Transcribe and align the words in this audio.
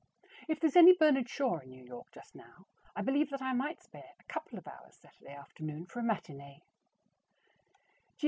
If 0.47 0.59
there's 0.59 0.75
any 0.75 0.93
Bernard 0.93 1.29
Shaw 1.29 1.59
in 1.59 1.69
New 1.69 1.83
York 1.83 2.07
just 2.11 2.33
now, 2.33 2.65
I 2.95 3.03
believe 3.03 3.29
that 3.29 3.41
I 3.43 3.53
might 3.53 3.83
spare 3.83 4.13
a 4.19 4.23
couple 4.23 4.57
of 4.57 4.67
hours 4.67 4.95
Saturday 4.95 5.35
afternoon 5.35 5.85
for 5.85 5.99
a 5.99 6.03
matinee. 6.03 6.63